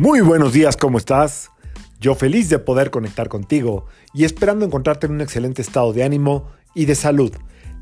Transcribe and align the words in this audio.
Muy 0.00 0.20
buenos 0.20 0.52
días, 0.52 0.76
¿cómo 0.76 0.96
estás? 0.96 1.50
Yo 1.98 2.14
feliz 2.14 2.48
de 2.48 2.60
poder 2.60 2.92
conectar 2.92 3.28
contigo 3.28 3.86
y 4.14 4.24
esperando 4.24 4.64
encontrarte 4.64 5.06
en 5.06 5.12
un 5.14 5.20
excelente 5.20 5.60
estado 5.60 5.92
de 5.92 6.04
ánimo 6.04 6.52
y 6.72 6.84
de 6.84 6.94
salud. 6.94 7.32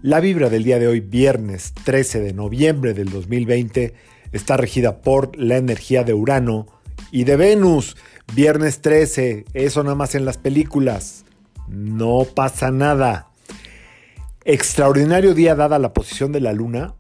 La 0.01 0.21
vibra 0.21 0.49
del 0.49 0.65
día 0.65 0.79
de 0.79 0.89
hoy, 0.89 1.01
viernes 1.01 1.75
13 1.85 2.21
de 2.21 2.33
noviembre 2.33 2.95
del 2.95 3.11
2020, 3.11 3.93
está 4.33 4.57
regida 4.57 5.03
por 5.03 5.37
la 5.37 5.59
energía 5.59 6.05
de 6.05 6.15
Urano 6.15 6.67
y 7.11 7.25
de 7.25 7.37
Venus. 7.37 7.99
Viernes 8.35 8.81
13, 8.81 9.45
eso 9.53 9.83
nada 9.83 9.95
más 9.95 10.15
en 10.15 10.25
las 10.25 10.39
películas. 10.39 11.27
No 11.69 12.27
pasa 12.35 12.71
nada. 12.71 13.29
Extraordinario 14.47 15.35
día 15.35 15.55
dada 15.55 15.79
la 15.79 15.93
posición 15.93 16.33
de 16.33 16.41
la 16.41 16.55
luna 16.55 16.95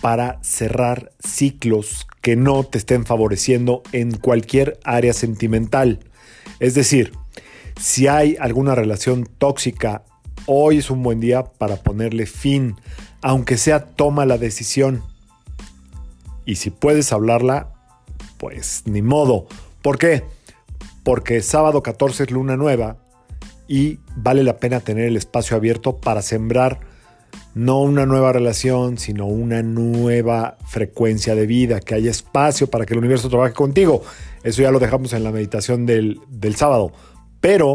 para 0.00 0.38
cerrar 0.42 1.12
ciclos 1.24 2.06
que 2.20 2.36
no 2.36 2.64
te 2.64 2.78
estén 2.78 3.04
favoreciendo 3.04 3.82
en 3.92 4.16
cualquier 4.16 4.78
área 4.84 5.12
sentimental. 5.12 6.00
Es 6.60 6.74
decir, 6.74 7.12
si 7.80 8.08
hay 8.08 8.36
alguna 8.40 8.74
relación 8.74 9.28
tóxica, 9.38 10.02
hoy 10.46 10.78
es 10.78 10.90
un 10.90 11.02
buen 11.02 11.20
día 11.20 11.44
para 11.44 11.76
ponerle 11.76 12.26
fin, 12.26 12.76
aunque 13.22 13.56
sea 13.56 13.84
toma 13.84 14.26
la 14.26 14.38
decisión. 14.38 15.02
Y 16.44 16.56
si 16.56 16.70
puedes 16.70 17.12
hablarla, 17.12 17.72
pues 18.38 18.82
ni 18.86 19.02
modo. 19.02 19.46
¿Por 19.82 19.98
qué? 19.98 20.24
Porque 21.04 21.42
sábado 21.42 21.82
14 21.82 22.24
es 22.24 22.30
luna 22.30 22.56
nueva 22.56 22.96
y 23.68 24.00
vale 24.16 24.42
la 24.42 24.58
pena 24.58 24.80
tener 24.80 25.04
el 25.04 25.16
espacio 25.16 25.56
abierto 25.56 25.98
para 25.98 26.22
sembrar 26.22 26.80
no 27.58 27.80
una 27.80 28.06
nueva 28.06 28.32
relación, 28.32 28.98
sino 28.98 29.26
una 29.26 29.64
nueva 29.64 30.58
frecuencia 30.68 31.34
de 31.34 31.44
vida, 31.44 31.80
que 31.80 31.96
haya 31.96 32.08
espacio 32.08 32.70
para 32.70 32.86
que 32.86 32.94
el 32.94 33.00
universo 33.00 33.28
trabaje 33.28 33.52
contigo. 33.52 34.04
Eso 34.44 34.62
ya 34.62 34.70
lo 34.70 34.78
dejamos 34.78 35.12
en 35.12 35.24
la 35.24 35.32
meditación 35.32 35.84
del, 35.84 36.20
sábado. 36.54 36.92
Pero 37.40 37.74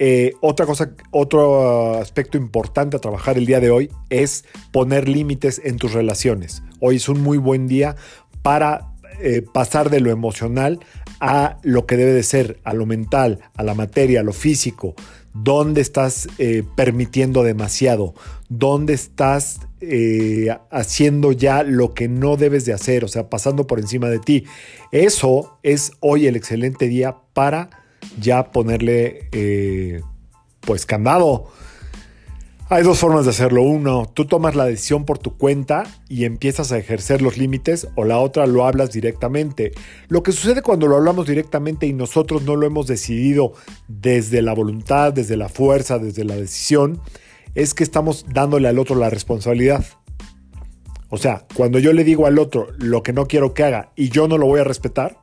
eh, 0.00 0.32
otra 0.40 0.66
cosa, 0.66 0.90
otro 1.12 1.94
aspecto 1.94 2.36
importante 2.36 2.96
a 2.96 3.00
trabajar 3.00 3.38
el 3.38 3.46
día 3.46 3.60
de 3.60 3.70
hoy 3.70 3.88
es 4.10 4.46
poner 4.72 5.08
límites 5.08 5.62
en 5.64 5.76
tus 5.76 5.92
relaciones. 5.92 6.64
Hoy 6.80 6.96
es 6.96 7.08
un 7.08 7.22
muy 7.22 7.38
buen 7.38 7.68
día 7.68 7.94
para 8.42 8.94
eh, 9.20 9.42
pasar 9.42 9.90
de 9.90 10.00
lo 10.00 10.10
emocional 10.10 10.80
a 11.20 11.58
lo 11.62 11.86
que 11.86 11.96
debe 11.96 12.14
de 12.14 12.24
ser, 12.24 12.58
a 12.64 12.74
lo 12.74 12.84
mental, 12.84 13.38
a 13.54 13.62
la 13.62 13.74
materia, 13.74 14.20
a 14.20 14.24
lo 14.24 14.32
físico. 14.32 14.96
¿Dónde 15.34 15.80
estás 15.80 16.28
eh, 16.38 16.62
permitiendo 16.76 17.42
demasiado? 17.42 18.14
¿Dónde 18.48 18.94
estás 18.94 19.60
eh, 19.80 20.56
haciendo 20.70 21.32
ya 21.32 21.62
lo 21.62 21.92
que 21.92 22.08
no 22.08 22.36
debes 22.36 22.64
de 22.64 22.72
hacer? 22.72 23.04
O 23.04 23.08
sea, 23.08 23.28
pasando 23.28 23.66
por 23.66 23.78
encima 23.80 24.08
de 24.08 24.20
ti. 24.20 24.44
Eso 24.92 25.58
es 25.62 25.92
hoy 26.00 26.26
el 26.26 26.36
excelente 26.36 26.88
día 26.88 27.16
para 27.32 27.70
ya 28.18 28.52
ponerle 28.52 29.28
pues 30.60 30.86
candado 30.86 31.50
hay 32.70 32.82
dos 32.82 32.98
formas 32.98 33.24
de 33.24 33.30
hacerlo. 33.30 33.62
Uno, 33.62 34.10
tú 34.12 34.24
tomas 34.24 34.54
la 34.54 34.64
decisión 34.64 35.04
por 35.04 35.18
tu 35.18 35.36
cuenta 35.36 35.84
y 36.08 36.24
empiezas 36.24 36.72
a 36.72 36.78
ejercer 36.78 37.20
los 37.20 37.36
límites 37.36 37.88
o 37.94 38.04
la 38.04 38.18
otra 38.18 38.46
lo 38.46 38.66
hablas 38.66 38.90
directamente. 38.92 39.72
Lo 40.08 40.22
que 40.22 40.32
sucede 40.32 40.62
cuando 40.62 40.86
lo 40.86 40.96
hablamos 40.96 41.26
directamente 41.26 41.86
y 41.86 41.92
nosotros 41.92 42.42
no 42.42 42.56
lo 42.56 42.66
hemos 42.66 42.86
decidido 42.86 43.52
desde 43.86 44.40
la 44.40 44.54
voluntad, 44.54 45.12
desde 45.12 45.36
la 45.36 45.48
fuerza, 45.48 45.98
desde 45.98 46.24
la 46.24 46.36
decisión, 46.36 47.00
es 47.54 47.74
que 47.74 47.84
estamos 47.84 48.24
dándole 48.32 48.68
al 48.68 48.78
otro 48.78 48.96
la 48.96 49.10
responsabilidad. 49.10 49.84
O 51.10 51.18
sea, 51.18 51.46
cuando 51.54 51.78
yo 51.78 51.92
le 51.92 52.02
digo 52.02 52.26
al 52.26 52.38
otro 52.38 52.68
lo 52.78 53.02
que 53.02 53.12
no 53.12 53.26
quiero 53.26 53.54
que 53.54 53.62
haga 53.62 53.92
y 53.94 54.08
yo 54.08 54.26
no 54.26 54.38
lo 54.38 54.46
voy 54.46 54.60
a 54.60 54.64
respetar, 54.64 55.18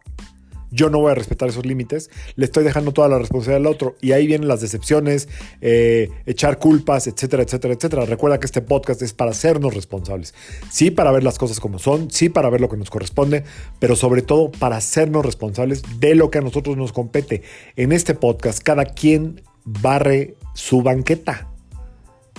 yo 0.71 0.89
no 0.89 0.99
voy 0.99 1.11
a 1.11 1.15
respetar 1.15 1.49
esos 1.49 1.65
límites, 1.65 2.09
le 2.35 2.45
estoy 2.45 2.63
dejando 2.63 2.93
toda 2.93 3.09
la 3.09 3.19
responsabilidad 3.19 3.67
al 3.67 3.73
otro. 3.73 3.95
Y 4.01 4.13
ahí 4.13 4.25
vienen 4.25 4.47
las 4.47 4.61
decepciones, 4.61 5.27
eh, 5.59 6.09
echar 6.25 6.57
culpas, 6.57 7.07
etcétera, 7.07 7.43
etcétera, 7.43 7.73
etcétera. 7.73 8.05
Recuerda 8.05 8.39
que 8.39 8.45
este 8.45 8.61
podcast 8.61 9.01
es 9.01 9.13
para 9.13 9.31
hacernos 9.31 9.75
responsables. 9.75 10.33
Sí, 10.69 10.89
para 10.89 11.11
ver 11.11 11.23
las 11.23 11.37
cosas 11.37 11.59
como 11.59 11.77
son, 11.77 12.09
sí, 12.09 12.29
para 12.29 12.49
ver 12.49 12.61
lo 12.61 12.69
que 12.69 12.77
nos 12.77 12.89
corresponde, 12.89 13.43
pero 13.79 13.95
sobre 13.95 14.21
todo 14.21 14.51
para 14.51 14.77
hacernos 14.77 15.25
responsables 15.25 15.83
de 15.99 16.15
lo 16.15 16.31
que 16.31 16.39
a 16.39 16.41
nosotros 16.41 16.77
nos 16.77 16.93
compete. 16.93 17.43
En 17.75 17.91
este 17.91 18.15
podcast, 18.15 18.63
cada 18.63 18.85
quien 18.85 19.41
barre 19.65 20.35
su 20.55 20.81
banqueta 20.81 21.47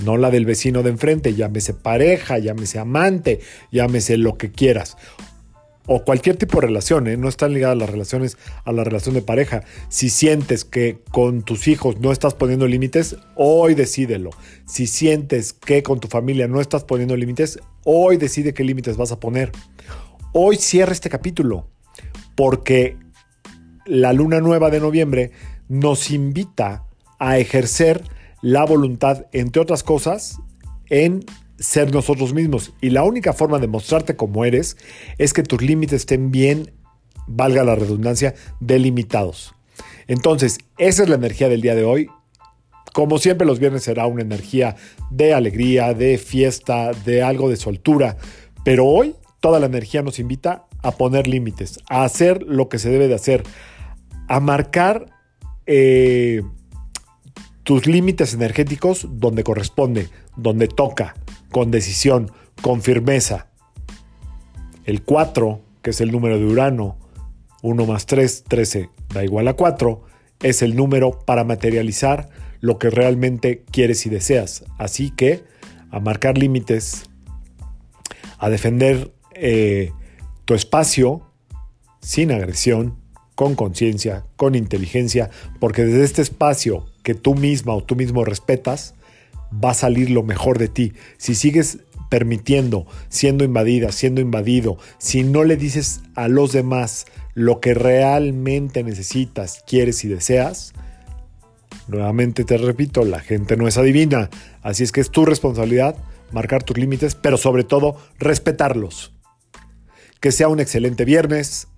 no 0.05 0.17
la 0.17 0.31
del 0.31 0.47
vecino 0.47 0.83
de 0.83 0.91
enfrente, 0.91 1.35
llámese 1.35 1.75
pareja, 1.75 2.39
llámese 2.39 2.79
amante, 2.79 3.41
llámese 3.71 4.17
lo 4.17 4.37
que 4.37 4.51
quieras 4.51 4.97
o 5.87 6.05
cualquier 6.05 6.37
tipo 6.37 6.61
de 6.61 6.69
relación, 6.69 7.07
¿eh? 7.09 7.17
no 7.17 7.29
están 7.29 7.53
ligadas 7.53 7.77
las 7.77 7.91
relaciones 7.91 8.39
a 8.65 8.73
la 8.73 8.85
relación 8.85 9.15
de 9.15 9.23
pareja. 9.23 9.65
Si 9.89 10.11
sientes 10.11 10.65
que 10.65 11.01
con 11.11 11.43
tus 11.43 11.69
hijos 11.69 11.99
no 12.01 12.13
estás 12.13 12.35
poniendo 12.35 12.67
límites, 12.67 13.17
hoy 13.35 13.75
decídelo. 13.75 14.31
Si 14.67 14.87
sientes 14.87 15.53
que 15.53 15.83
con 15.83 16.01
tu 16.01 16.09
familia 16.09 16.47
no 16.49 16.61
estás 16.61 16.85
poniendo 16.85 17.17
límites, 17.17 17.59
hoy 17.85 18.17
decide 18.17 18.55
qué 18.55 18.65
límites 18.65 18.97
vas 18.97 19.13
a 19.13 19.21
poner. 19.21 19.51
Hoy 20.33 20.57
cierra 20.57 20.93
este 20.93 21.11
capítulo, 21.11 21.69
porque 22.37 22.97
la 23.85 24.13
luna 24.13 24.41
nueva 24.41 24.71
de 24.71 24.81
noviembre 24.81 25.33
nos 25.69 26.11
invita 26.11 26.87
a 27.19 27.39
ejercer 27.39 28.03
la 28.41 28.65
voluntad, 28.65 29.27
entre 29.33 29.63
otras 29.63 29.83
cosas, 29.83 30.39
en 30.89 31.25
ser 31.63 31.93
nosotros 31.93 32.35
mismos. 32.35 32.73
Y 32.81 32.91
la 32.91 33.05
única 33.05 33.33
forma 33.33 33.59
de 33.59 33.69
mostrarte 33.69 34.17
como 34.17 34.45
eres 34.45 34.77
es 35.19 35.33
que 35.33 35.43
tus 35.43 35.63
límites 35.63 36.01
estén 36.01 36.31
bien, 36.31 36.73
valga 37.27 37.65
la 37.65 37.77
redundancia, 37.77 38.35
delimitados. 38.61 39.55
Entonces, 40.09 40.59
esa 40.77 41.05
es 41.05 41.09
la 41.09 41.15
energía 41.15 41.49
del 41.49 41.61
día 41.61 41.75
de 41.75 41.85
hoy. 41.85 42.09
Como 42.93 43.19
siempre, 43.19 43.47
los 43.47 43.59
viernes 43.59 43.85
será 43.85 44.07
una 44.07 44.23
energía 44.23 44.77
de 45.11 45.33
alegría, 45.33 45.95
de 45.95 46.19
fiesta, 46.19 46.91
de 47.05 47.23
algo 47.23 47.49
de 47.49 47.57
soltura. 47.57 48.17
Pero 48.65 48.87
hoy 48.87 49.15
toda 49.41 49.61
la 49.61 49.67
energía 49.67 50.03
nos 50.03 50.19
invita 50.19 50.67
a 50.83 50.93
poner 50.93 51.27
límites, 51.27 51.81
a 51.89 52.05
hacer 52.05 52.43
lo 52.43 52.69
que 52.69 52.79
se 52.79 52.91
debe 52.91 53.09
de 53.09 53.15
hacer, 53.15 53.45
a 54.29 54.41
marcar 54.41 55.07
eh, 55.67 56.43
tus 57.63 57.87
límites 57.87 58.35
energéticos 58.35 59.07
donde 59.11 59.45
corresponde, 59.45 60.09
donde 60.37 60.69
toca, 60.69 61.15
con 61.51 61.71
decisión, 61.71 62.33
con 62.61 62.83
firmeza. 62.83 63.49
El 64.85 65.03
4, 65.03 65.61
que 65.83 65.91
es 65.91 66.01
el 66.01 66.11
número 66.11 66.39
de 66.39 66.45
Urano, 66.45 66.99
1 67.63 67.87
más 67.87 68.07
3, 68.07 68.45
13, 68.49 68.91
da 69.15 69.25
igual 69.25 69.49
a 69.49 69.55
4, 69.55 70.03
es 70.43 70.63
el 70.63 70.75
número 70.75 71.19
para 71.25 71.45
materializar 71.45 72.29
lo 72.61 72.79
que 72.79 72.91
realmente 72.91 73.65
quieres 73.71 74.07
y 74.07 74.11
deseas. 74.11 74.65
Así 74.79 75.11
que 75.11 75.45
a 75.91 76.01
marcar 76.01 76.39
límites, 76.39 77.05
a 78.39 78.49
defender 78.49 79.13
eh, 79.35 79.93
tu 80.45 80.55
espacio 80.55 81.23
sin 82.01 82.33
agresión, 82.33 83.02
con 83.43 83.55
conciencia, 83.55 84.25
con 84.37 84.55
inteligencia, 84.55 85.31
porque 85.61 85.85
desde 85.85 86.05
este 86.05 86.23
espacio 86.23 86.87
que 87.03 87.15
tú 87.15 87.35
misma 87.35 87.75
o 87.75 87.83
tú 87.83 87.97
mismo 87.97 88.25
respetas, 88.25 88.95
va 89.53 89.71
a 89.71 89.75
salir 89.75 90.11
lo 90.11 90.23
mejor 90.23 90.59
de 90.59 90.69
ti. 90.69 90.93
Si 91.19 91.35
sigues 91.35 91.79
permitiendo, 92.09 92.87
siendo 93.09 93.45
invadida, 93.45 93.91
siendo 93.93 94.21
invadido, 94.21 94.79
si 94.99 95.25
no 95.25 95.45
le 95.45 95.57
dices 95.57 96.01
a 96.15 96.29
los 96.29 96.53
demás 96.53 97.07
lo 97.35 97.61
que 97.61 97.75
realmente 97.75 98.83
necesitas, 98.83 99.65
quieres 99.67 100.05
y 100.05 100.09
deseas, 100.09 100.73
nuevamente 101.89 102.45
te 102.45 102.57
repito, 102.59 103.05
la 103.05 103.21
gente 103.21 103.57
no 103.57 103.67
es 103.67 103.77
adivina. 103.79 104.31
Así 104.63 104.85
es 104.85 104.93
que 104.93 105.01
es 105.01 105.11
tu 105.11 105.25
responsabilidad 105.25 105.97
marcar 106.33 106.63
tus 106.63 106.77
límites, 106.77 107.15
pero 107.15 107.37
sobre 107.37 107.65
todo 107.65 107.97
respetarlos. 108.19 109.13
Que 110.21 110.33
sea 110.33 110.49
un 110.49 110.61
excelente 110.61 111.05
viernes. 111.05 111.69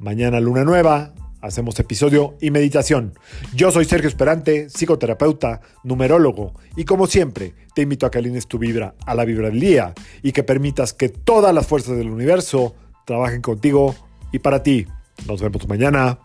Mañana 0.00 0.40
luna 0.40 0.64
nueva 0.64 1.12
hacemos 1.42 1.78
episodio 1.78 2.38
y 2.40 2.50
meditación. 2.50 3.12
Yo 3.54 3.70
soy 3.70 3.84
Sergio 3.84 4.08
Esperante, 4.08 4.70
psicoterapeuta, 4.70 5.60
numerólogo, 5.84 6.54
y 6.74 6.86
como 6.86 7.06
siempre, 7.06 7.52
te 7.74 7.82
invito 7.82 8.06
a 8.06 8.10
que 8.10 8.16
alines 8.16 8.46
tu 8.46 8.58
vibra 8.58 8.94
a 9.04 9.14
la 9.14 9.26
vibra 9.26 9.50
del 9.50 9.60
día 9.60 9.92
y 10.22 10.32
que 10.32 10.42
permitas 10.42 10.94
que 10.94 11.10
todas 11.10 11.54
las 11.54 11.66
fuerzas 11.66 11.98
del 11.98 12.08
universo 12.08 12.74
trabajen 13.04 13.42
contigo 13.42 13.94
y 14.32 14.38
para 14.38 14.62
ti. 14.62 14.86
Nos 15.26 15.42
vemos 15.42 15.68
mañana. 15.68 16.18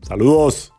Saludos. 0.00 0.72